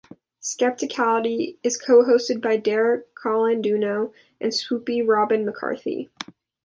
"Skepticality" 0.41 1.59
is 1.61 1.77
co-hosted 1.77 2.41
by 2.41 2.57
Derek 2.57 3.13
Colanduno 3.13 4.11
and 4.39 4.51
"Swoopy" 4.51 5.05
Robynn 5.05 5.45
McCarthy. 5.45 6.09